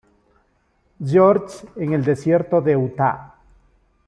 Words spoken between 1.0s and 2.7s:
George, en el desierto